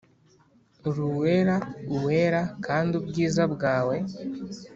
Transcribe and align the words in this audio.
Uri 0.87 1.01
Uwera 1.09 1.55
Uwera, 1.95 2.41
kandi 2.65 2.91
ubwiza 2.99 3.43
bwawe 3.53 3.95